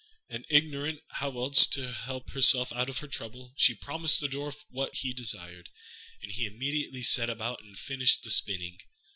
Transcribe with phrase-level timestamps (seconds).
[0.29, 4.65] and, ignorant how else to help herself out of her trouble, she promised the Dwarf
[4.69, 5.69] what he desired;
[6.23, 8.79] and he immediately set about and finished the spinning.